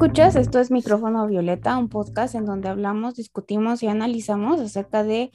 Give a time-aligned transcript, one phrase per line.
[0.00, 0.36] escuchas?
[0.36, 5.32] Esto es Micrófono Violeta, un podcast en donde hablamos, discutimos y analizamos acerca de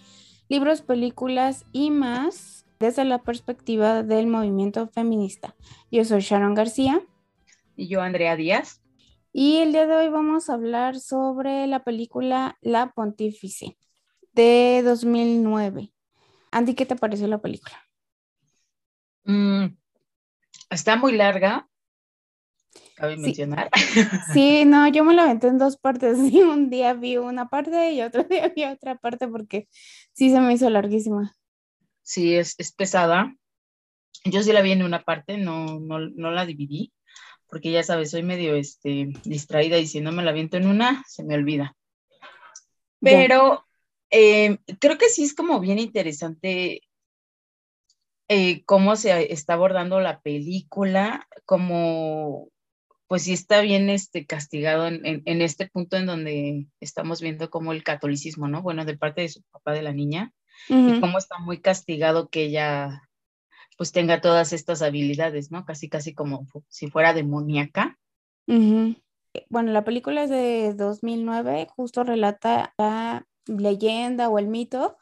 [0.47, 5.53] libros, películas y más desde la perspectiva del movimiento feminista.
[5.91, 7.01] Yo soy Sharon García.
[7.75, 8.81] Y yo, Andrea Díaz.
[9.33, 13.77] Y el día de hoy vamos a hablar sobre la película La Pontífice
[14.31, 15.91] de 2009.
[16.51, 17.75] Andy, ¿qué te pareció la película?
[19.25, 19.75] Mm,
[20.69, 21.67] está muy larga,
[23.03, 23.69] cabe mencionar.
[24.33, 26.17] Sí, no, yo me la aventé en dos partes.
[26.33, 29.67] Y un día vi una parte y otro día vi otra parte porque
[30.13, 31.35] sí se me hizo larguísima.
[32.01, 33.35] Sí, es, es pesada.
[34.25, 36.93] Yo sí la vi en una parte, no, no, no la dividí,
[37.47, 41.03] porque ya sabes, soy medio este, distraída y si no me la aviento en una,
[41.07, 41.75] se me olvida.
[43.01, 43.65] Pero
[44.11, 46.81] eh, creo que sí es como bien interesante
[48.29, 52.47] eh, cómo se está abordando la película, como
[53.13, 57.71] pues sí está bien este, castigado en, en, este punto en donde estamos viendo como
[57.71, 58.63] el catolicismo, ¿no?
[58.63, 60.33] Bueno, de parte de su papá de la niña,
[60.67, 63.03] y cómo está muy castigado que ella
[63.77, 65.63] pues tenga todas estas habilidades, ¿no?
[65.63, 67.99] Casi, casi como si fuera demoníaca.
[68.47, 74.97] Bueno, la película es de 2009, justo relata la leyenda o el mito,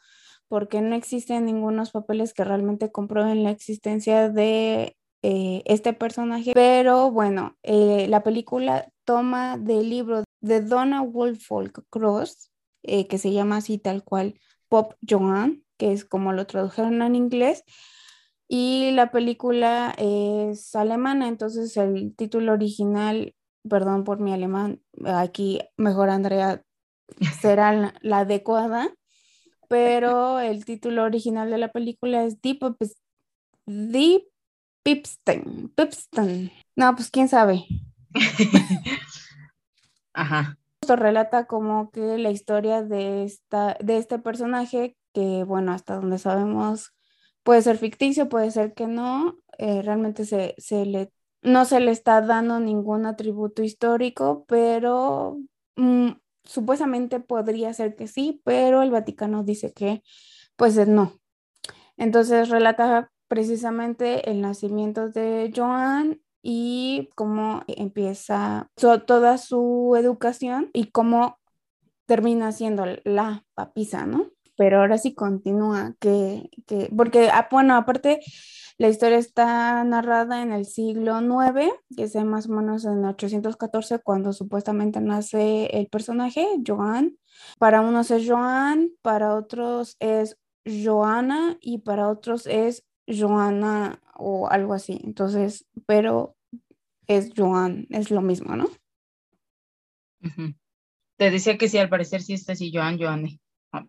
[0.48, 7.12] porque no existen ningunos papeles que realmente comprueben la existencia de eh, este personaje, pero
[7.12, 12.50] bueno, eh, la película toma del libro de Donna Woolfolk Cross,
[12.82, 17.14] eh, que se llama así tal cual Pop Joan, que es como lo tradujeron en
[17.14, 17.62] inglés,
[18.48, 23.36] y la película es alemana, entonces el título original,
[23.68, 26.64] perdón por mi alemán, aquí mejor Andrea
[27.40, 28.92] será la, adecuada,
[29.68, 32.76] pero el título original de la película es Deep,
[33.66, 34.31] Deep
[34.82, 36.50] Pipstein, Pipstein.
[36.76, 37.64] No, pues quién sabe.
[40.12, 40.58] Ajá.
[40.80, 46.18] Esto relata como que la historia de, esta, de este personaje, que bueno, hasta donde
[46.18, 46.92] sabemos,
[47.44, 51.12] puede ser ficticio, puede ser que no, eh, realmente se, se, le,
[51.42, 55.38] no se le está dando ningún atributo histórico, pero
[55.76, 56.10] mm,
[56.44, 60.02] supuestamente podría ser que sí, pero el Vaticano dice que
[60.56, 61.12] pues no.
[61.96, 71.38] Entonces relata precisamente el nacimiento de Joan y cómo empieza toda su educación y cómo
[72.04, 74.26] termina siendo la papisa, ¿no?
[74.58, 78.20] Pero ahora sí continúa, que, que porque, ah, bueno, aparte,
[78.76, 84.00] la historia está narrada en el siglo IX, que es más o menos en 814,
[84.00, 87.16] cuando supuestamente nace el personaje, Joan.
[87.58, 94.74] Para unos es Joan, para otros es Joana y para otros es Joana o algo
[94.74, 95.00] así.
[95.04, 96.36] Entonces, pero
[97.06, 98.68] es Joan, es lo mismo, ¿no?
[101.16, 103.40] Te decía que sí, al parecer sí está así, Joan, Joanne.
[103.72, 103.86] Ah.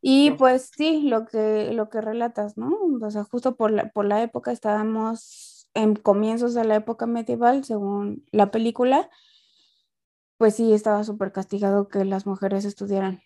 [0.00, 2.76] Y pues sí, lo que, lo que relatas, ¿no?
[3.00, 7.64] O sea, justo por la, por la época estábamos en comienzos de la época medieval,
[7.64, 9.10] según la película,
[10.38, 13.22] pues sí, estaba súper castigado que las mujeres estudiaran.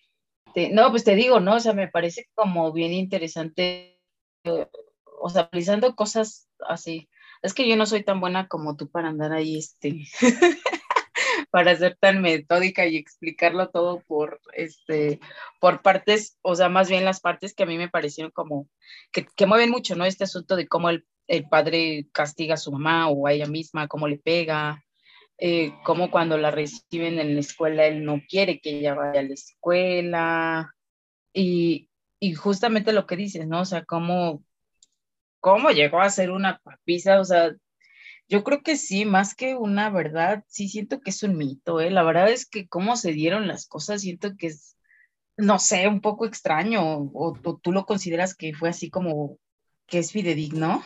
[0.72, 1.56] No, pues te digo, ¿no?
[1.56, 3.99] O sea, me parece como bien interesante
[4.44, 7.08] o sea, utilizando cosas así.
[7.42, 10.04] Es que yo no soy tan buena como tú para andar ahí, este,
[11.50, 15.20] para ser tan metódica y explicarlo todo por, este,
[15.60, 18.68] por partes, o sea, más bien las partes que a mí me parecieron como,
[19.12, 20.04] que, que mueven mucho, ¿no?
[20.04, 23.88] Este asunto de cómo el, el, padre castiga a su mamá o a ella misma,
[23.88, 24.84] cómo le pega,
[25.38, 29.24] eh, cómo cuando la reciben en la escuela él no quiere que ella vaya a
[29.24, 30.74] la escuela,
[31.32, 31.89] y,
[32.20, 33.62] y justamente lo que dices, ¿no?
[33.62, 34.44] O sea, cómo,
[35.40, 37.52] cómo llegó a ser una papisa, o sea,
[38.28, 41.90] yo creo que sí, más que una verdad, sí siento que es un mito, ¿eh?
[41.90, 44.76] La verdad es que cómo se dieron las cosas, siento que es,
[45.36, 49.38] no sé, un poco extraño, o, tú lo consideras que fue así como
[49.86, 50.84] que es fidedigno.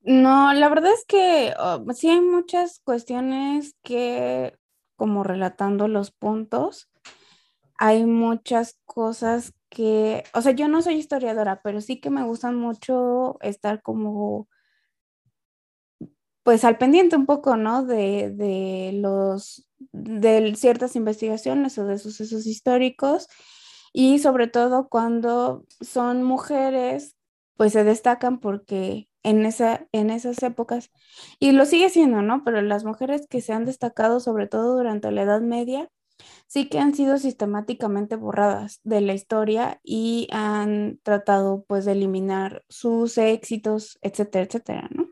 [0.00, 4.58] No, la verdad es que oh, sí hay muchas cuestiones que,
[4.96, 6.90] como relatando los puntos,
[7.78, 12.56] hay muchas cosas que, o sea, yo no soy historiadora, pero sí que me gustan
[12.56, 14.48] mucho estar como,
[16.42, 17.84] pues al pendiente un poco, ¿no?
[17.84, 23.28] De, de los, de ciertas investigaciones o de sucesos históricos
[23.92, 27.16] y sobre todo cuando son mujeres,
[27.56, 30.90] pues se destacan porque en, esa, en esas épocas,
[31.38, 32.44] y lo sigue siendo, ¿no?
[32.44, 35.88] Pero las mujeres que se han destacado sobre todo durante la Edad Media,
[36.46, 42.64] sí que han sido sistemáticamente borradas de la historia y han tratado pues de eliminar
[42.68, 45.08] sus éxitos, etcétera, etcétera, ¿no?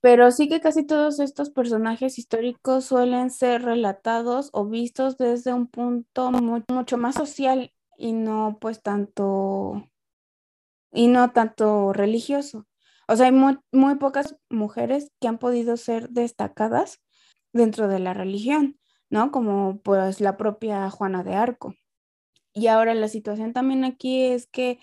[0.00, 5.66] Pero sí que casi todos estos personajes históricos suelen ser relatados o vistos desde un
[5.66, 6.30] punto
[6.68, 9.84] mucho más social y no pues tanto
[10.92, 12.66] y no tanto religioso.
[13.08, 17.00] O sea, hay muy, muy pocas mujeres que han podido ser destacadas
[17.52, 18.77] dentro de la religión,
[19.10, 19.30] ¿no?
[19.30, 21.74] Como pues la propia Juana de Arco.
[22.52, 24.78] Y ahora la situación también aquí es que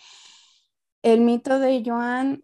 [1.03, 2.43] el mito de Joan,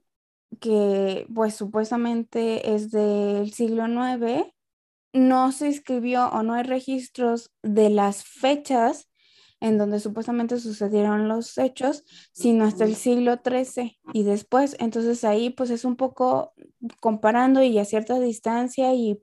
[0.59, 4.51] que pues supuestamente es del siglo IX,
[5.13, 9.09] no se escribió o no hay registros de las fechas
[9.61, 14.75] en donde supuestamente sucedieron los hechos, sino hasta el siglo XIII y después.
[14.79, 16.53] Entonces ahí pues es un poco
[16.99, 19.15] comparando y a cierta distancia y,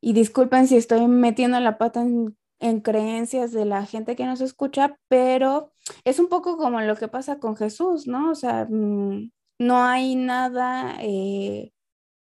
[0.00, 4.98] y disculpen si estoy metiendo la pata en, creencias de la gente que nos escucha,
[5.08, 5.72] pero
[6.04, 8.30] es un poco como lo que pasa con Jesús, ¿no?
[8.30, 11.72] O sea, mm, no hay nada eh,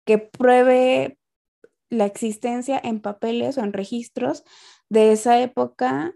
[0.05, 1.19] que pruebe
[1.91, 4.45] la existencia en papeles o en registros
[4.89, 6.15] de esa época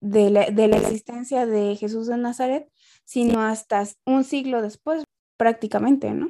[0.00, 0.44] de la,
[0.76, 2.68] existencia de Jesús de Nazaret,
[3.04, 5.04] sino hasta un siglo después,
[5.36, 6.28] prácticamente, ¿no?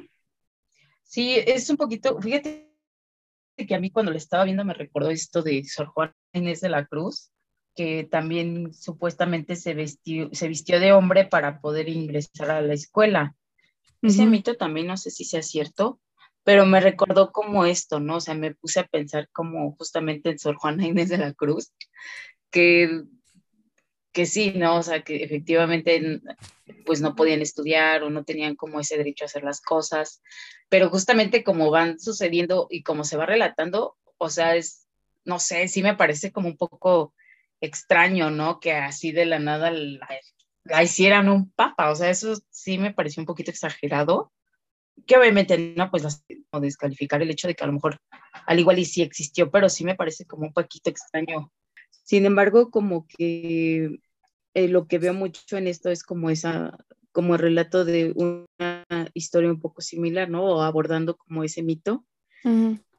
[1.03, 2.70] Sí, es un poquito, fíjate
[3.65, 6.69] que a mí cuando le estaba viendo me recordó esto de Sor Juan Inés de
[6.69, 7.31] la Cruz,
[7.75, 13.35] que también supuestamente se vistió, se vistió de hombre para poder ingresar a la escuela.
[14.01, 15.99] Ese mito también no sé si sea cierto,
[16.43, 18.15] pero me recordó como esto, ¿no?
[18.15, 21.71] O sea, me puse a pensar como justamente en Sor Juana Inés de la Cruz,
[22.49, 23.03] que
[24.11, 24.77] que sí, ¿no?
[24.77, 26.21] O sea, que efectivamente
[26.85, 30.21] pues no podían estudiar o no tenían como ese derecho a hacer las cosas,
[30.69, 34.87] pero justamente como van sucediendo y como se va relatando, o sea, es,
[35.25, 37.13] no sé, sí me parece como un poco
[37.61, 38.59] extraño, ¿no?
[38.59, 40.07] Que así de la nada la,
[40.83, 44.31] hicieran un papa, o sea, eso sí me pareció un poquito exagerado,
[45.07, 47.99] que obviamente no, pues no descalificar el hecho de que a lo mejor
[48.45, 51.51] al igual y sí existió, pero sí me parece como un poquito extraño
[52.11, 54.01] sin embargo, como que
[54.53, 56.77] eh, lo que veo mucho en esto es como esa,
[57.13, 60.43] como el relato de una historia un poco similar, ¿no?
[60.43, 62.05] O abordando como ese mito.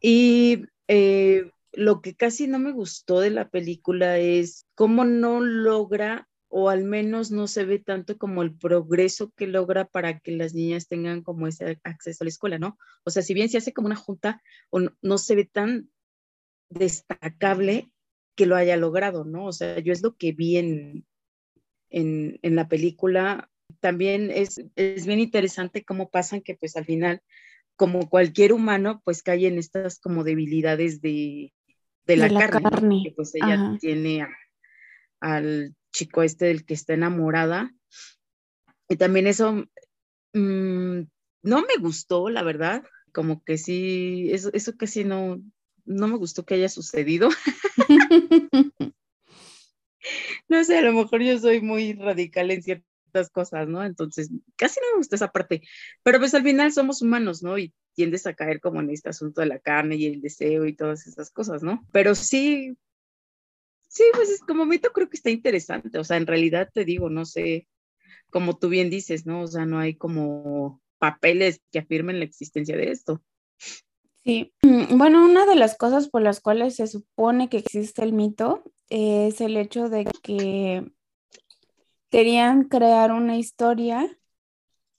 [0.00, 6.26] Y eh, lo que casi no me gustó de la película es cómo no logra
[6.48, 10.54] o al menos no se ve tanto como el progreso que logra para que las
[10.54, 12.78] niñas tengan como ese acceso a la escuela, ¿no?
[13.04, 15.90] O sea, si bien se hace como una junta, o no se ve tan
[16.70, 17.92] destacable
[18.34, 19.46] que lo haya logrado, ¿no?
[19.46, 21.06] O sea, yo es lo que vi en,
[21.90, 23.50] en, la película.
[23.80, 27.22] También es, es bien interesante cómo pasan que pues al final,
[27.76, 31.52] como cualquier humano, pues cae en estas como debilidades de,
[32.06, 34.26] la, carne, que pues ella tiene
[35.20, 37.72] al chico este del que está enamorada.
[38.88, 39.64] Y también eso
[40.32, 41.00] mm,
[41.42, 42.82] no me gustó, la verdad,
[43.12, 45.40] como que sí, eso, eso casi no,
[45.84, 47.28] no me gustó que haya sucedido.
[50.48, 53.84] no sé, a lo mejor yo soy muy radical en ciertas cosas, ¿no?
[53.84, 55.62] Entonces, casi no me gusta esa parte.
[56.02, 57.58] Pero pues al final somos humanos, ¿no?
[57.58, 60.74] Y tiendes a caer como en este asunto de la carne y el deseo y
[60.74, 61.86] todas esas cosas, ¿no?
[61.92, 62.76] Pero sí,
[63.88, 65.98] sí, pues como mito creo que está interesante.
[65.98, 67.68] O sea, en realidad te digo, no sé,
[68.30, 69.42] como tú bien dices, ¿no?
[69.42, 73.22] O sea, no hay como papeles que afirmen la existencia de esto.
[74.24, 78.12] Sí, mm, bueno, una de las cosas por las cuales se supone que existe el
[78.12, 80.92] mito es el hecho de que
[82.10, 84.08] querían crear una historia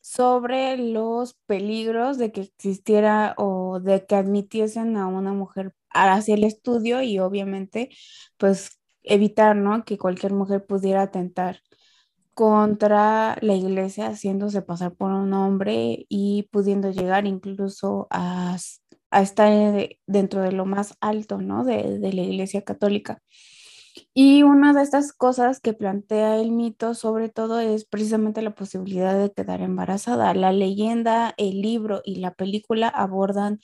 [0.02, 6.44] sobre los peligros de que existiera o de que admitiesen a una mujer hacia el
[6.44, 7.90] estudio y obviamente
[8.38, 9.86] pues evitar, ¿no?
[9.86, 11.62] Que cualquier mujer pudiera atentar
[12.34, 18.58] contra la iglesia haciéndose pasar por un hombre y pudiendo llegar incluso a
[19.14, 21.64] a estar dentro de lo más alto, ¿no?
[21.64, 23.22] De, la Iglesia Católica.
[24.14, 29.18] Y una de estas cosas que plantea el mito sobre todo es precisamente la posibilidad
[29.20, 30.34] de quedar embarazada.
[30.34, 33.60] La leyenda, el libro y la película abordan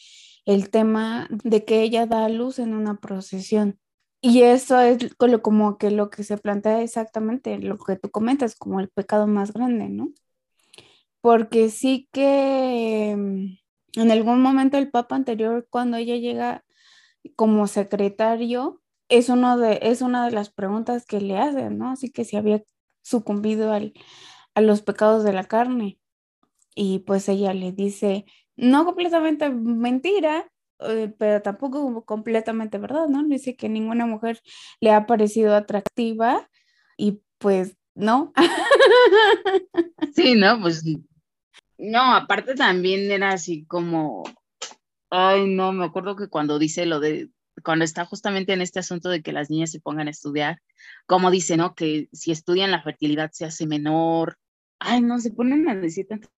[0.45, 3.79] el tema de que ella da a luz en una procesión.
[4.21, 8.79] Y eso es como que lo que se plantea exactamente, lo que tú comentas, como
[8.79, 10.11] el pecado más grande, ¿no?
[11.21, 13.57] Porque sí que
[13.93, 16.63] en algún momento el Papa anterior, cuando ella llega
[17.35, 21.91] como secretario, es, uno de, es una de las preguntas que le hacen, ¿no?
[21.91, 22.63] Así que si había
[23.01, 23.93] sucumbido al,
[24.55, 25.99] a los pecados de la carne.
[26.75, 33.23] Y pues ella le dice, no completamente mentira, eh, pero tampoco completamente verdad, ¿no?
[33.23, 34.41] Dice que ninguna mujer
[34.79, 36.49] le ha parecido atractiva
[36.97, 38.33] y pues no.
[40.15, 40.83] Sí, no, pues
[41.79, 44.23] no, aparte también era así como,
[45.09, 47.29] Ay, no, me acuerdo que cuando dice lo de,
[47.63, 50.61] cuando está justamente en este asunto de que las niñas se pongan a estudiar,
[51.07, 51.73] como dice, ¿no?
[51.73, 54.37] Que si estudian la fertilidad se hace menor.
[54.77, 56.29] Ay, no, se ponen a decir tantas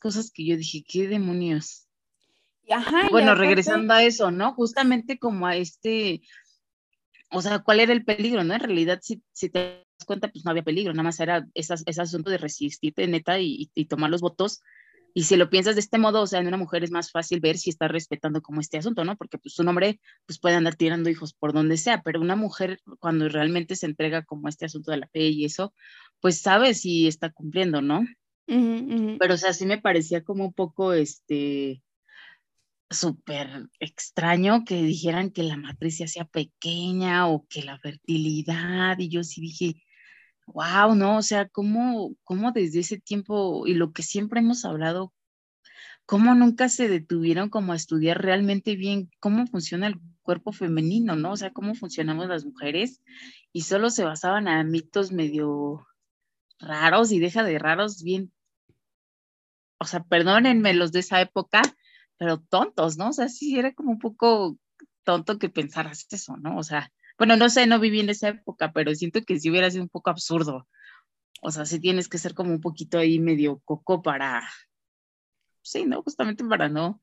[0.00, 1.86] cosas que yo dije, ¿qué demonios?
[2.70, 4.54] Ajá, bueno, regresando a eso, ¿no?
[4.54, 6.22] Justamente como a este,
[7.30, 8.54] o sea, ¿cuál era el peligro, no?
[8.54, 11.74] En realidad, si, si te das cuenta, pues no había peligro, nada más era ese,
[11.84, 14.62] ese asunto de resistirte, neta, y, y tomar los votos
[15.16, 17.38] y si lo piensas de este modo, o sea, en una mujer es más fácil
[17.38, 19.16] ver si está respetando como este asunto, ¿no?
[19.16, 22.80] Porque pues un hombre pues puede andar tirando hijos por donde sea, pero una mujer
[22.98, 25.72] cuando realmente se entrega como este asunto de la fe y eso,
[26.20, 28.04] pues sabe si está cumpliendo, ¿no?
[28.46, 31.80] Pero o sea, sí me parecía como un poco este
[32.90, 39.08] súper extraño que dijeran que la matriz se hacía pequeña o que la fertilidad y
[39.08, 39.83] yo sí dije,
[40.46, 41.18] wow, ¿no?
[41.18, 45.12] O sea, cómo, cómo desde ese tiempo y lo que siempre hemos hablado,
[46.06, 51.32] cómo nunca se detuvieron como a estudiar realmente bien cómo funciona el cuerpo femenino, ¿no?
[51.32, 53.02] O sea, cómo funcionamos las mujeres
[53.52, 55.86] y solo se basaban a mitos medio
[56.58, 58.32] raros y deja de raros bien,
[59.78, 61.62] o sea, perdónenme los de esa época,
[62.16, 63.10] pero tontos, ¿no?
[63.10, 64.58] O sea, sí era como un poco
[65.04, 66.56] tonto que pensaras eso, ¿no?
[66.58, 69.70] O sea, bueno, no sé, no viví en esa época, pero siento que sí hubiera
[69.70, 70.68] sido un poco absurdo.
[71.42, 74.48] O sea, sí tienes que ser como un poquito ahí medio coco para,
[75.62, 76.02] sí, ¿no?
[76.02, 77.00] Justamente para no,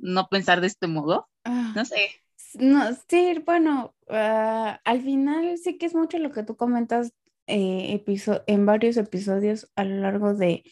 [0.00, 1.28] no pensar de este modo.
[1.44, 1.72] Ah.
[1.74, 2.10] no sé.
[2.54, 7.12] No, sí, bueno, ah, al final sí que es mucho lo que tú comentas
[7.46, 8.02] eh,
[8.46, 10.64] en varios episodios a lo largo de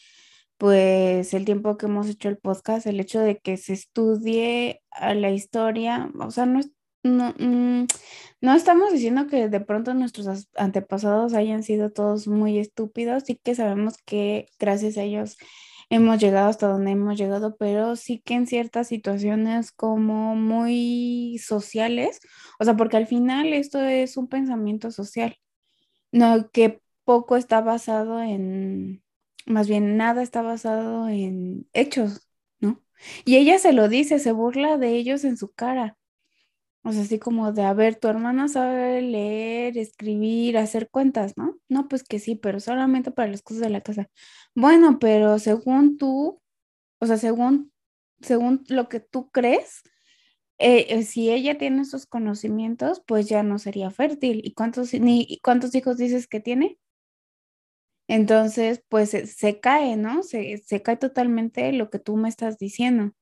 [0.57, 5.14] pues el tiempo que hemos hecho el podcast, el hecho de que se estudie a
[5.14, 6.71] la historia, o sea, no es
[7.04, 7.87] no, mm,
[8.40, 13.54] no estamos diciendo que de pronto nuestros antepasados hayan sido todos muy estúpidos, sí que
[13.54, 15.37] sabemos que gracias a ellos
[15.90, 22.20] hemos llegado hasta donde hemos llegado, pero sí que en ciertas situaciones como muy sociales,
[22.58, 25.37] o sea, porque al final esto es un pensamiento social,
[26.12, 29.02] no que poco está basado en,
[29.46, 32.28] más bien nada está basado en hechos,
[32.61, 32.82] ¿no?
[33.25, 35.99] Y ella se lo dice, se burla de ellos en su cara.
[36.87, 41.59] O sea, así como de, a ver, tu hermana sabe leer, escribir, hacer cuentas, ¿no?
[41.69, 44.11] No, pues que sí, pero solamente para las cosas de la casa.
[44.55, 46.43] Bueno, pero según tú,
[47.00, 47.73] o sea, según,
[48.21, 49.83] según lo que tú crees,
[50.59, 54.43] eh, eh, si ella tiene esos conocimientos, pues ya no sería fértil.
[54.45, 56.79] ¿Y cuántos, ni, cuántos hijos dices que tiene?
[58.09, 60.23] Entonces, pues se, cae, ¿no?
[60.23, 63.14] Se, se cae totalmente lo que tú me estás diciendo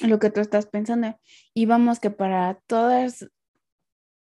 [0.00, 1.18] lo que tú estás pensando.
[1.54, 3.26] Y vamos que para todas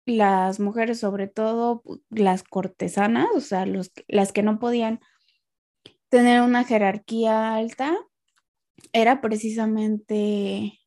[0.05, 5.01] las mujeres, sobre todo las cortesanas, o sea, los, las que no podían
[6.09, 7.97] tener una jerarquía alta,
[8.93, 10.81] era precisamente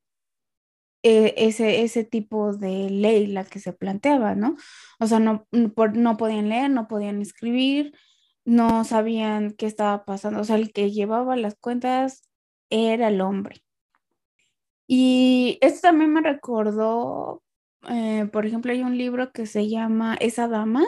[1.04, 4.56] e, ese, ese tipo de ley la que se planteaba, ¿no?
[5.00, 7.94] O sea, no, no podían leer, no podían escribir,
[8.46, 12.30] no sabían qué estaba pasando, o sea, el que llevaba las cuentas
[12.70, 13.65] era el hombre.
[14.88, 17.44] Y esto también me recordó,
[17.90, 20.84] eh, por ejemplo, hay un libro que se llama Esa Dama,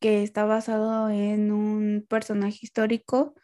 [0.00, 3.34] que está basado en un personaje histórico,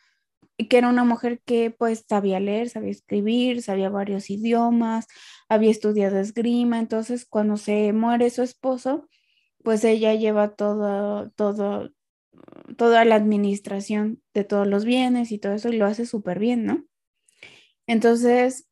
[0.68, 5.06] que era una mujer que pues sabía leer, sabía escribir, sabía varios idiomas,
[5.48, 9.08] había estudiado esgrima, entonces cuando se muere su esposo,
[9.62, 11.90] pues ella lleva todo, todo,
[12.76, 16.64] toda la administración de todos los bienes y todo eso y lo hace súper bien,
[16.66, 16.84] ¿no?
[17.86, 18.68] Entonces,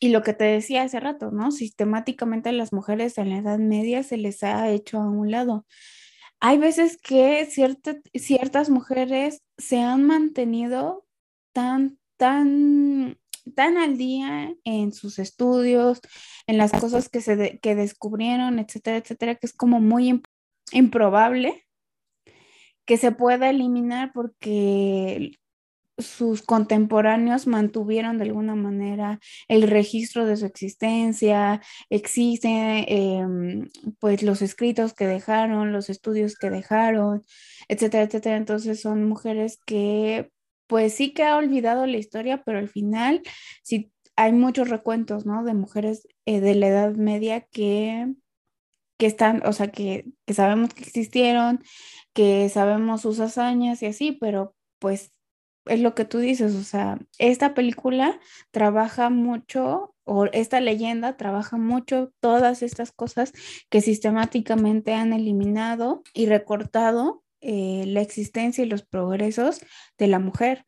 [0.00, 1.52] y lo que te decía hace rato, ¿no?
[1.52, 5.66] Sistemáticamente a las mujeres en la Edad Media se les ha hecho a un lado.
[6.40, 11.06] Hay veces que ciertas mujeres se han mantenido
[11.52, 13.18] tan, tan,
[13.54, 16.00] tan al día en sus estudios,
[16.46, 20.22] en las cosas que, se que descubrieron, etcétera, etcétera, que es como muy
[20.72, 21.66] improbable
[22.86, 25.38] que se pueda eliminar porque
[26.02, 34.42] sus contemporáneos mantuvieron de alguna manera el registro de su existencia, existen em, pues los
[34.42, 37.24] escritos que dejaron, los estudios que dejaron,
[37.68, 38.36] etcétera, etcétera.
[38.36, 40.30] Entonces son mujeres que
[40.66, 43.22] pues sí que ha olvidado la historia, pero al final
[43.62, 45.44] sí hay muchos recuentos, ¿no?
[45.44, 48.14] De mujeres eh, de la Edad Media que,
[48.98, 51.62] que están, o sea, que, que sabemos que existieron,
[52.12, 55.12] que sabemos sus hazañas y así, pero pues
[55.70, 61.56] es lo que tú dices, o sea, esta película trabaja mucho, o esta leyenda trabaja
[61.56, 63.32] mucho todas estas cosas
[63.68, 69.60] que sistemáticamente han eliminado y recortado eh, la existencia y los progresos
[69.98, 70.66] de la mujer.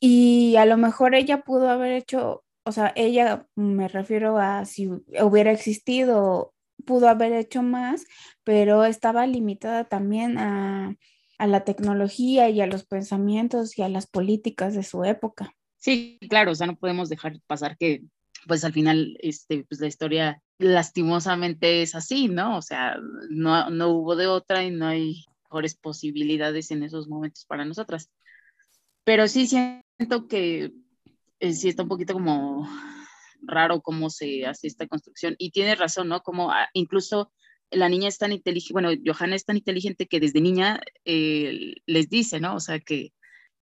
[0.00, 4.88] Y a lo mejor ella pudo haber hecho o sea, ella me refiero a si
[4.88, 6.54] hubiera existido,
[6.86, 8.04] pudo haber hecho más,
[8.44, 10.94] pero estaba limitada también a,
[11.38, 15.54] a la tecnología y a los pensamientos y a las políticas de su época.
[15.76, 18.02] Sí, claro, o sea, no podemos dejar pasar que
[18.46, 22.56] pues al final, este, pues la historia lastimosamente es así, ¿no?
[22.58, 22.96] O sea,
[23.30, 28.10] no, no hubo de otra y no hay mejores posibilidades en esos momentos para nosotras.
[29.04, 30.72] Pero sí siento que
[31.40, 32.68] eh, sí está un poquito como
[33.42, 35.34] raro cómo se hace esta construcción.
[35.38, 36.22] Y tiene razón, ¿no?
[36.22, 37.32] Como ah, incluso
[37.72, 42.08] la niña es tan inteligente, bueno, Johanna es tan inteligente que desde niña eh, les
[42.08, 42.54] dice, ¿no?
[42.54, 43.12] O sea, que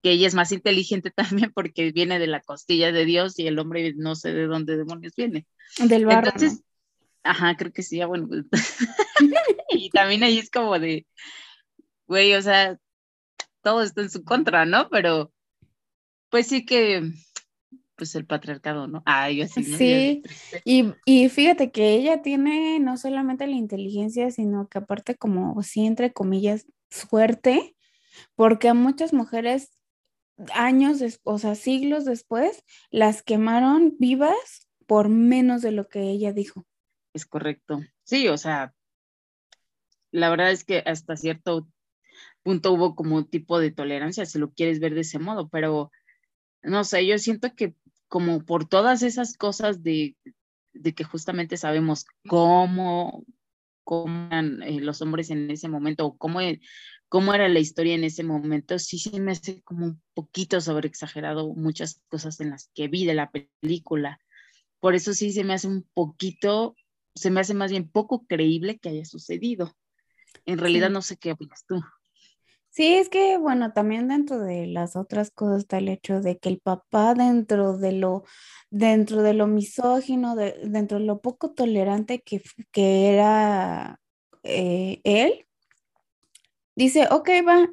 [0.01, 3.59] que ella es más inteligente también porque viene de la costilla de Dios y el
[3.59, 5.45] hombre no sé de dónde demonios viene.
[5.77, 6.31] Del barro.
[6.33, 6.63] Entonces,
[7.23, 8.27] ajá, creo que sí, ya bueno.
[8.27, 8.77] Pues,
[9.69, 11.05] y también ahí es como de,
[12.07, 12.77] güey, o sea,
[13.61, 14.89] todo está en su contra, ¿no?
[14.89, 15.31] Pero,
[16.29, 17.11] pues sí que,
[18.01, 19.03] pues el patriarcado, ¿no?
[19.05, 19.77] Ay, así, ¿no?
[19.77, 20.23] Sí,
[20.65, 25.85] y, y fíjate que ella tiene no solamente la inteligencia, sino que aparte como, sí,
[25.85, 27.75] entre comillas, suerte,
[28.33, 29.69] porque a muchas mujeres
[30.55, 36.65] años, o sea, siglos después, las quemaron vivas por menos de lo que ella dijo.
[37.13, 37.81] Es correcto.
[38.01, 38.73] Sí, o sea,
[40.09, 41.67] la verdad es que hasta cierto
[42.41, 45.91] punto hubo como un tipo de tolerancia, si lo quieres ver de ese modo, pero
[46.63, 47.75] no sé, yo siento que
[48.11, 50.17] como por todas esas cosas de,
[50.73, 53.23] de que justamente sabemos cómo,
[53.85, 56.41] cómo eran eh, los hombres en ese momento, o cómo,
[57.07, 61.53] cómo era la historia en ese momento, sí sí me hace como un poquito sobreexagerado
[61.53, 64.19] muchas cosas en las que vi de la película.
[64.81, 66.75] Por eso sí se me hace un poquito,
[67.15, 69.73] se me hace más bien poco creíble que haya sucedido.
[70.45, 71.81] En realidad no sé qué opinas tú.
[72.73, 76.47] Sí, es que, bueno, también dentro de las otras cosas está el hecho de que
[76.47, 78.23] el papá dentro de lo,
[78.69, 83.99] dentro de lo misógino, dentro de lo poco tolerante que, que era
[84.43, 85.45] eh, él,
[86.75, 87.69] dice, ok, va,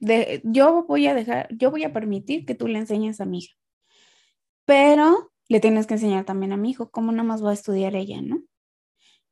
[0.00, 3.38] de, yo voy a dejar, yo voy a permitir que tú le enseñes a mi
[3.38, 3.54] hija,
[4.64, 7.94] pero le tienes que enseñar también a mi hijo, cómo nada más va a estudiar
[7.96, 8.42] ella, ¿no?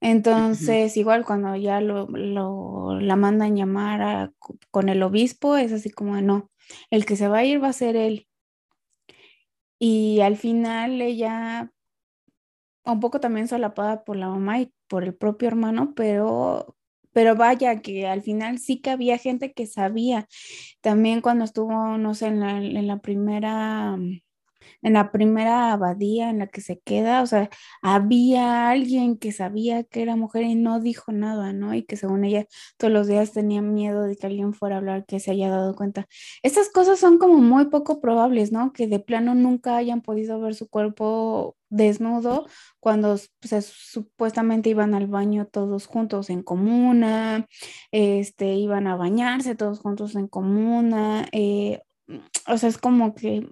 [0.01, 4.33] Entonces, igual cuando ya lo, lo, la mandan llamar
[4.71, 6.51] con el obispo, es así como, no,
[6.91, 8.29] el que se va a ir va a ser él.
[9.81, 11.73] Y al final ella,
[12.85, 16.77] un poco también solapada por la mamá y por el propio hermano, pero
[17.13, 20.29] pero vaya que al final sí que había gente que sabía.
[20.81, 23.99] También cuando estuvo, no sé, en la, en la primera
[24.83, 27.51] en la primera abadía en la que se queda, o sea,
[27.83, 31.75] había alguien que sabía que era mujer y no dijo nada, ¿no?
[31.75, 35.07] Y que según ella todos los días tenía miedo de que alguien fuera a hablar,
[35.07, 36.07] que se haya dado cuenta.
[36.43, 38.73] Estas cosas son como muy poco probables, ¿no?
[38.73, 42.47] Que de plano nunca hayan podido ver su cuerpo desnudo
[42.81, 47.47] cuando pues, supuestamente iban al baño todos juntos en comuna,
[47.93, 51.83] este, iban a bañarse todos juntos en comuna, eh,
[52.47, 53.49] o sea, es como que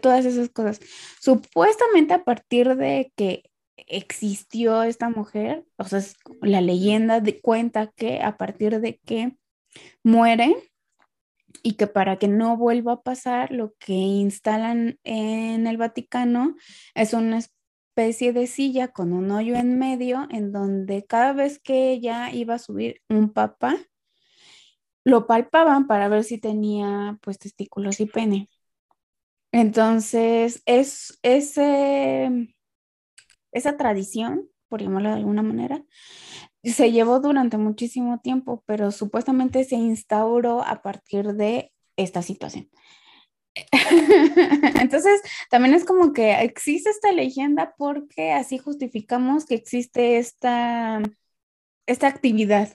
[0.00, 0.80] todas esas cosas.
[1.20, 6.00] Supuestamente a partir de que existió esta mujer, o sea,
[6.40, 9.36] la leyenda cuenta que a partir de que
[10.02, 10.56] muere
[11.62, 16.56] y que para que no vuelva a pasar, lo que instalan en el Vaticano
[16.94, 21.92] es una especie de silla con un hoyo en medio en donde cada vez que
[21.92, 23.76] ella iba a subir un papa,
[25.04, 28.48] lo palpaban para ver si tenía pues testículos y pene.
[29.54, 32.48] Entonces, es ese,
[33.52, 35.84] esa tradición, por llamarlo de alguna manera,
[36.64, 42.68] se llevó durante muchísimo tiempo, pero supuestamente se instauró a partir de esta situación.
[44.80, 51.00] Entonces, también es como que existe esta leyenda porque así justificamos que existe esta,
[51.86, 52.74] esta actividad.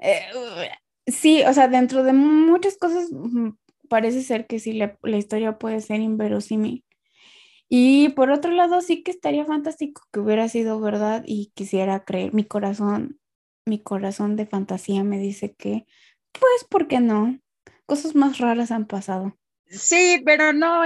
[0.00, 0.20] Eh,
[1.06, 3.08] sí, o sea, dentro de muchas cosas
[3.92, 6.82] parece ser que sí, la, historia puede ser inverosímil.
[7.68, 12.32] Y por otro lado, sí que estaría fantástico que hubiera sido verdad y quisiera creer.
[12.32, 13.20] Mi corazón,
[13.66, 15.84] mi corazón de fantasía me dice que,
[16.32, 17.38] pues, ¿por qué no?
[17.84, 19.36] Cosas más raras han pasado.
[19.66, 20.84] Sí, pero no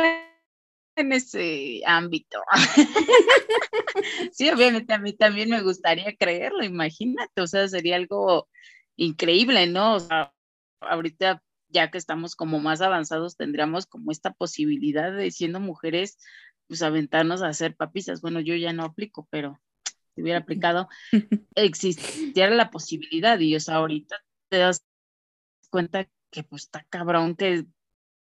[0.97, 2.41] en ese ámbito.
[4.33, 8.49] sí, obviamente a mí también me gustaría creerlo, imagínate, o sea, sería algo
[8.97, 9.95] increíble, ¿no?
[9.95, 10.35] O sea,
[10.81, 16.19] ahorita ya que estamos como más avanzados, tendríamos como esta posibilidad de siendo mujeres,
[16.69, 18.21] pues aventarnos a hacer papisas.
[18.21, 19.61] Bueno, yo ya no aplico, pero
[20.15, 20.89] si hubiera aplicado,
[21.55, 24.17] existiera la posibilidad y o sea, ahorita
[24.49, 24.85] te das
[25.71, 27.67] cuenta que pues está cabrón que,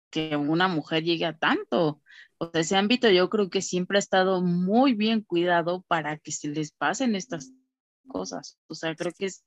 [0.09, 2.01] que una mujer llegue a tanto,
[2.39, 6.31] o sea, ese ámbito yo creo que siempre ha estado muy bien cuidado para que
[6.31, 7.51] se les pasen estas
[8.07, 8.59] cosas.
[8.67, 9.43] O sea, creo que es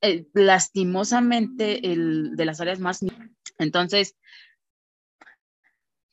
[0.00, 3.00] eh, lastimosamente el de las áreas más...
[3.58, 4.16] Entonces,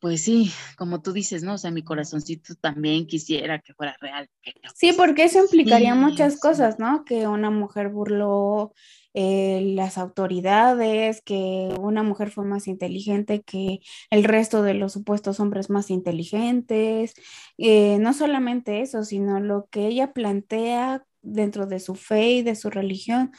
[0.05, 1.55] pues sí, como tú dices, ¿no?
[1.55, 4.29] O sea, mi corazoncito también quisiera que fuera real.
[4.75, 7.05] Sí, porque eso implicaría muchas cosas, ¿no?
[7.05, 8.73] Que una mujer burló
[9.15, 13.79] eh, las autoridades, que una mujer fue más inteligente que
[14.11, 17.15] el resto de los supuestos hombres más inteligentes.
[17.57, 22.55] Eh, no solamente eso, sino lo que ella plantea dentro de su fe y de
[22.55, 23.31] su religión.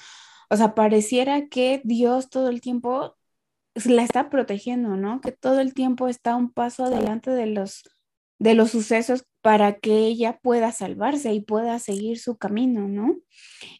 [0.50, 3.16] O sea, pareciera que Dios todo el tiempo
[3.84, 5.20] la está protegiendo, ¿no?
[5.20, 7.84] Que todo el tiempo está un paso adelante de los,
[8.38, 13.16] de los sucesos para que ella pueda salvarse y pueda seguir su camino, ¿no?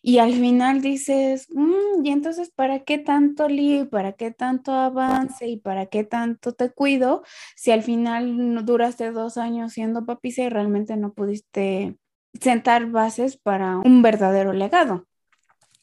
[0.02, 5.48] Y al final dices, mm, y entonces, ¿para qué tanto lío, para qué tanto avance
[5.48, 7.22] y para qué tanto te cuido
[7.56, 11.98] si al final duraste dos años siendo papisa y realmente no pudiste
[12.40, 15.06] sentar bases para un verdadero legado?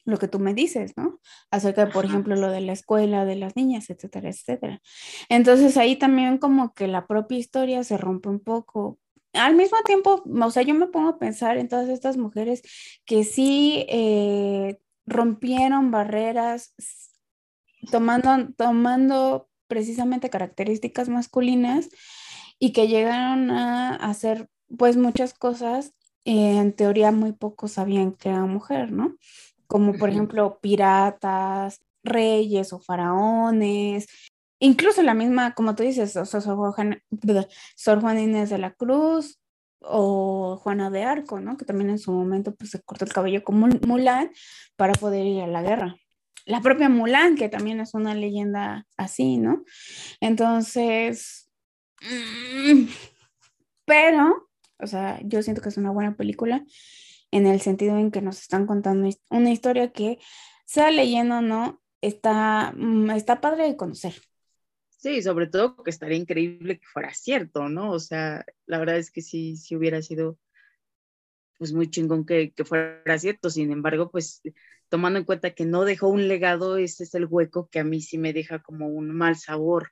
[0.05, 1.19] Lo que tú me dices, ¿no?
[1.51, 4.81] Acerca de, por ejemplo, lo de la escuela, de las niñas, etcétera, etcétera.
[5.29, 8.99] Entonces ahí también como que la propia historia se rompe un poco.
[9.33, 12.61] Al mismo tiempo, o sea, yo me pongo a pensar en todas estas mujeres
[13.05, 16.73] que sí eh, rompieron barreras,
[17.91, 21.89] tomando, tomando precisamente características masculinas
[22.59, 25.93] y que llegaron a hacer pues muchas cosas
[26.25, 29.17] en teoría muy pocos sabían que era mujer, ¿no?
[29.73, 34.05] Como por ejemplo piratas, reyes o faraones,
[34.59, 39.39] incluso la misma, como tú dices, Sor, Juan, Inés de la Cruz
[39.81, 41.57] o Juana de Arco, ¿no?
[41.57, 44.29] Que también en su momento pues se cortó el cabello como Mulan
[44.75, 45.95] para poder ir a la guerra.
[46.45, 49.63] La propia Mulan, que también es una leyenda así, ¿no?
[50.21, 51.49] Entonces,
[52.01, 52.85] mm,
[53.85, 56.63] pero, o sea, yo siento que es una buena película
[57.33, 60.19] en el sentido en que nos están contando una historia que,
[60.65, 64.13] sea leyendo o no, está, mm, está padre de conocer.
[64.89, 67.91] Sí, sobre todo que estaría increíble que fuera cierto, ¿no?
[67.91, 70.37] O sea, la verdad es que sí, sí hubiera sido
[71.57, 73.49] pues muy chingón que, que, fuera cierto.
[73.49, 74.41] Sin embargo, pues
[74.89, 78.01] tomando en cuenta que no dejó un legado, ese es el hueco que a mí
[78.01, 79.91] sí me deja como un mal sabor,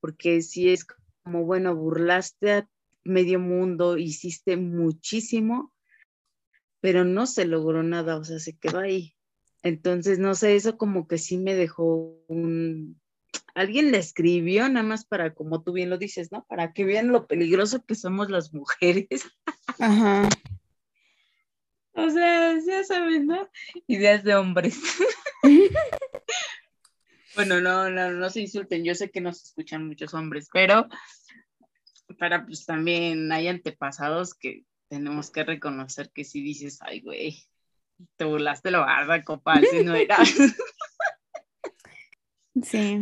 [0.00, 2.68] porque si es como, bueno, burlaste a
[3.04, 5.72] medio mundo, hiciste muchísimo,
[6.80, 9.14] pero no se logró nada, o sea, se quedó ahí.
[9.62, 13.00] Entonces, no sé, eso como que sí me dejó un...
[13.54, 16.46] Alguien le escribió nada más para, como tú bien lo dices, ¿no?
[16.48, 19.28] Para que vean lo peligroso que somos las mujeres.
[19.78, 20.28] Ajá.
[21.92, 23.48] O sea, ya saben, ¿no?
[23.86, 24.78] Ideas de hombres.
[27.34, 28.84] bueno, no, no, no se insulten.
[28.84, 30.88] Yo sé que nos escuchan muchos hombres, pero
[32.18, 37.46] para pues también hay antepasados que tenemos que reconocer que si dices, ay, güey,
[38.16, 40.18] te burlaste lo barba, copa, si no era.
[42.62, 43.00] Sí.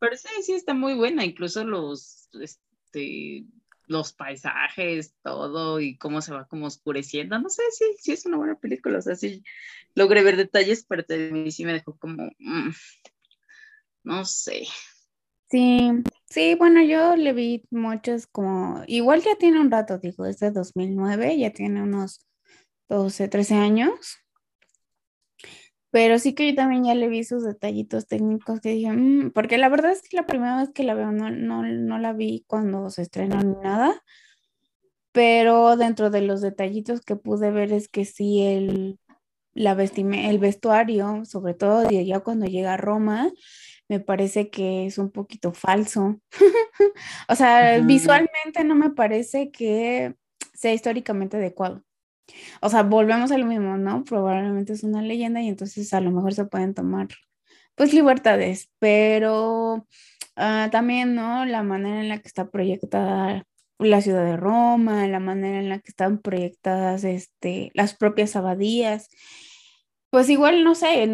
[0.00, 3.46] Pero sí, sí está muy buena, incluso los, este,
[3.86, 8.38] los paisajes, todo y cómo se va como oscureciendo, no sé, sí, sí es una
[8.38, 9.44] buena película, o sea, sí
[9.94, 12.70] logré ver detalles, pero mí sí me dejó como, mm,
[14.02, 14.66] no sé,
[15.52, 15.90] Sí,
[16.30, 20.50] sí, bueno, yo le vi muchos como, igual ya tiene un rato, digo, es de
[20.50, 22.26] 2009, ya tiene unos
[22.88, 23.92] 12, 13 años,
[25.90, 29.58] pero sí que yo también ya le vi sus detallitos técnicos que dije, mm", porque
[29.58, 32.44] la verdad es que la primera vez que la veo no, no, no la vi
[32.46, 34.02] cuando se estrenó ni nada,
[35.12, 38.98] pero dentro de los detallitos que pude ver es que sí, el,
[39.54, 43.30] la el vestuario, sobre todo ya cuando llega a Roma,
[43.92, 46.18] me parece que es un poquito falso.
[47.28, 50.14] o sea, visualmente no me parece que
[50.54, 51.82] sea históricamente adecuado.
[52.62, 54.02] O sea, volvemos a lo mismo, ¿no?
[54.04, 57.08] Probablemente es una leyenda y entonces a lo mejor se pueden tomar
[57.74, 59.86] pues libertades, pero
[60.36, 61.44] ah, también, ¿no?
[61.44, 63.44] La manera en la que está proyectada
[63.78, 69.10] la ciudad de Roma, la manera en la que están proyectadas este, las propias abadías
[70.12, 71.08] pues igual, no sé,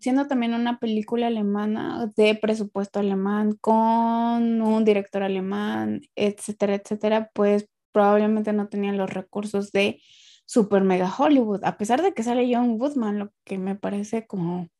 [0.00, 7.68] siendo también una película alemana de presupuesto alemán, con un director alemán, etcétera, etcétera, pues
[7.92, 10.00] probablemente no tenían los recursos de
[10.46, 14.70] Super Mega Hollywood, a pesar de que sale John Woodman, lo que me parece como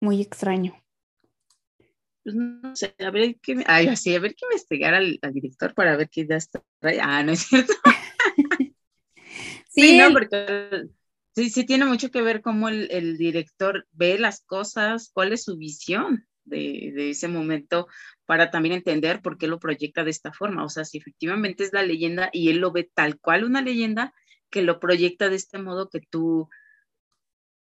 [0.00, 0.80] muy extraño.
[2.22, 5.96] Pues no sé, a ver qué, ay, así, a ver qué investigar al, director para
[5.96, 7.00] ver qué ideas trae.
[7.02, 7.72] Ah, no es cierto.
[9.70, 10.86] sí, no, porque
[11.34, 15.56] Sí, sí tiene mucho que ver cómo el, director ve las cosas, cuál es su
[15.56, 16.26] visión.
[16.44, 17.86] de, ese momento
[18.26, 20.64] para también entender por qué lo proyecta de esta forma.
[20.64, 24.12] O sea, si efectivamente es la leyenda y él lo ve tal cual una leyenda,
[24.50, 26.48] que lo proyecta de este modo que tú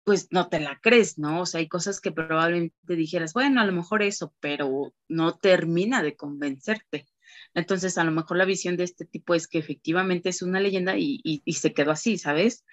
[0.09, 1.43] pues no te la crees, ¿no?
[1.43, 6.03] O sea, hay cosas que probablemente dijeras, bueno, a lo mejor eso, pero no termina
[6.03, 7.07] de convencerte.
[7.53, 10.97] Entonces, a lo mejor la visión de este tipo es que efectivamente es una leyenda
[10.97, 12.65] y, y, se quedó así, ¿sabes?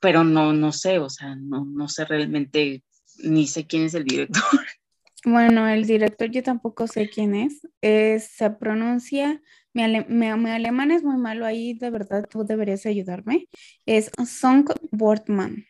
[0.00, 2.82] Pero no, no sé, o sea, no, no sé realmente,
[3.24, 4.42] ni sé quién es el director.
[5.24, 7.66] Bueno, el director yo tampoco sé quién es.
[7.80, 9.42] es se pronuncia,
[9.74, 13.48] mi, alemán es muy malo ahí, de verdad tú deberías ayudarme.
[13.86, 15.66] Es Song Wortman.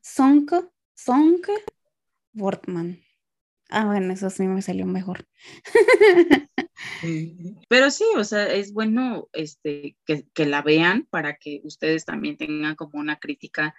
[0.00, 0.48] Song,
[0.94, 1.42] Song
[2.32, 2.98] Wortman.
[3.74, 5.26] Ah, bueno, eso sí me salió mejor.
[7.70, 12.36] Pero sí, o sea, es bueno este, que, que la vean para que ustedes también
[12.36, 13.74] tengan como una crítica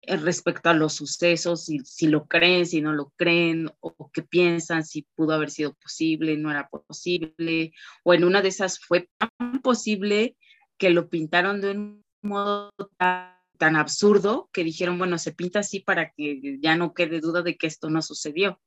[0.00, 4.22] eh, respecto a los sucesos, si, si, lo creen, si no lo creen, o, qué
[4.22, 9.08] piensan, si pudo haber sido posible, no era posible, o en una de esas fue
[9.16, 10.36] tan posible
[10.76, 15.78] que lo pintaron de un modo tan, tan absurdo que dijeron, bueno, se pinta así
[15.78, 18.60] para que ya no quede duda de que esto no sucedió.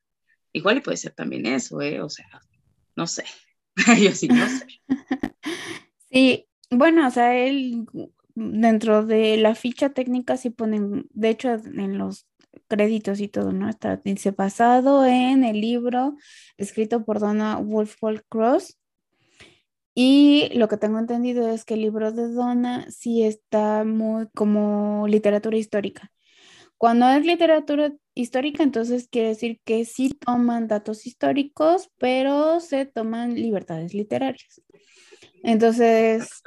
[0.56, 2.02] Igual y puede ser también eso, ¿eh?
[2.02, 2.26] O sea,
[2.96, 3.26] no sé.
[4.02, 4.66] Yo sí, no sé.
[6.10, 7.86] Sí, bueno, o sea, él
[8.36, 12.26] dentro de la ficha técnica sí ponen, de hecho en los
[12.70, 13.68] créditos y todo, ¿no?
[13.68, 16.16] Está, dice basado en el libro
[16.56, 18.80] escrito por Donna Wolfwall Cross.
[19.94, 25.06] Y lo que tengo entendido es que el libro de Donna sí está muy como
[25.10, 26.14] literatura histórica.
[26.78, 33.36] Cuando es literatura histórica, entonces quiere decir que sí toman datos históricos, pero se toman
[33.36, 34.62] libertades literarias.
[35.44, 36.42] Entonces,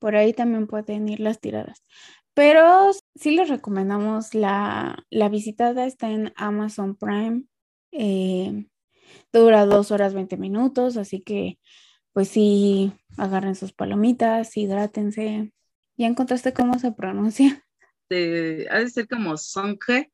[0.00, 1.84] por ahí también pueden ir las tiradas.
[2.34, 7.44] Pero sí les recomendamos la, la visitada, está en Amazon Prime.
[7.92, 8.66] Eh,
[9.32, 11.58] dura dos horas 20 minutos, así que
[12.12, 15.52] pues sí, agarren sus palomitas, hidrátense.
[15.96, 17.63] ¿Ya encontraste cómo se pronuncia?
[18.10, 20.12] Ha de ser como Songe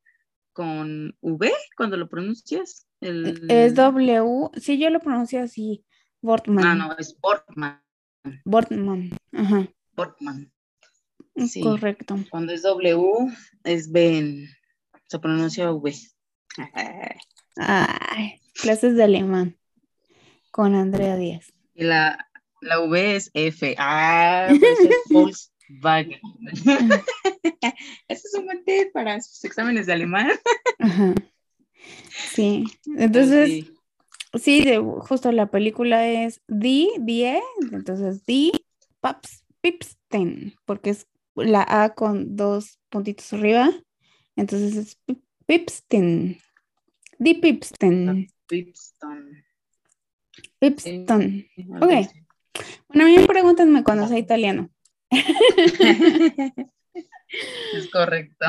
[0.53, 2.87] con V cuando lo pronuncias.
[3.01, 5.85] Es W, sí, yo lo pronuncio así,
[6.21, 6.65] Bortman.
[6.65, 7.83] Ah, no, es Bortman.
[8.45, 9.69] Bortman, ajá.
[9.95, 10.53] Portman.
[11.35, 11.63] Mm, sí.
[11.63, 12.19] Correcto.
[12.31, 13.33] Cuando es W,
[13.65, 14.49] es Ben.
[15.07, 15.95] Se pronuncia V.
[17.57, 19.59] Ay, clases de alemán
[20.51, 21.53] con Andrea Díaz.
[21.75, 22.29] Y la,
[22.61, 23.75] la V es F.
[23.79, 25.50] Ah, es
[25.81, 26.21] Volkswagen.
[28.09, 30.31] Ese es un buen para sus exámenes de alemán.
[32.33, 32.65] Sí,
[32.97, 33.73] entonces,
[34.35, 37.41] sí, de, justo la película es Die, Die,
[37.73, 38.53] entonces Die,
[39.01, 43.71] Paps, Pipsten, porque es la A con dos puntitos arriba.
[44.37, 44.99] Entonces es
[45.47, 46.39] Pipsten.
[47.19, 48.29] Di Pipsten.
[48.47, 49.45] Pipston.
[50.59, 51.47] Pipston.
[51.77, 52.09] Ok.
[52.89, 54.71] Bueno, a mí pregúntenme cuando sea italiano.
[57.73, 58.47] Es correcto.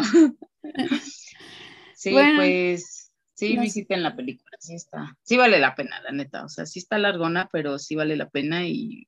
[1.96, 6.50] Sí, pues sí, visiten la película, sí está, sí vale la pena, la neta, o
[6.50, 9.08] sea, sí está largona, pero sí vale la pena y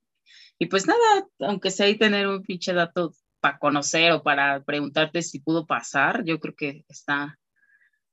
[0.59, 5.21] y pues nada, aunque sea ahí tener un pinche dato para conocer o para preguntarte
[5.21, 7.37] si pudo pasar, yo creo que está,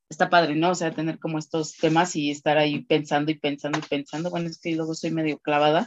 [0.08, 0.70] está padre, ¿no?
[0.70, 4.30] O sea, tener como estos temas y estar ahí pensando y pensando y pensando.
[4.30, 5.86] Bueno, es que luego soy medio clavada,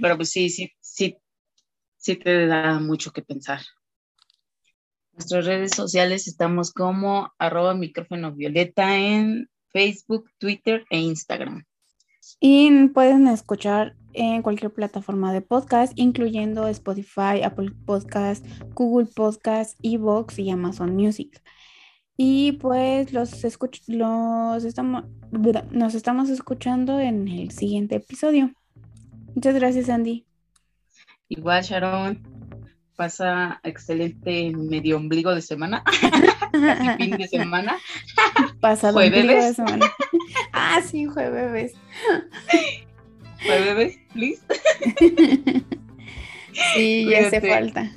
[0.00, 1.16] pero pues sí, sí, sí,
[2.04, 3.60] sí te da mucho que pensar.
[5.12, 11.64] Nuestras redes sociales estamos como arroba micrófono violeta en Facebook, Twitter e Instagram.
[12.40, 20.38] Y pueden escuchar en cualquier plataforma de podcast, incluyendo Spotify, Apple Podcast, Google Podcast, Evox
[20.38, 21.42] y Amazon Music.
[22.18, 23.32] Y pues los,
[23.88, 25.04] los estamos,
[25.70, 28.52] nos estamos escuchando en el siguiente episodio.
[29.34, 30.26] Muchas gracias, Andy.
[31.28, 32.22] Igual, Sharon.
[32.96, 35.82] Pasa excelente medio ombligo de semana.
[36.98, 37.78] fin de semana.
[38.60, 39.92] Pasado ombligo de semana.
[40.52, 41.74] ah, sí, jueves.
[43.44, 44.42] Jueves, please.
[46.74, 47.90] sí, ya hace falta.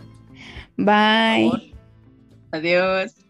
[0.78, 1.74] Bye.
[2.52, 3.27] Adiós.